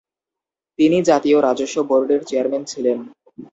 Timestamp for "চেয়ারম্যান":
2.29-2.63